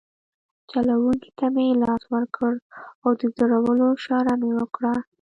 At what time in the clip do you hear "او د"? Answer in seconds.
3.03-3.21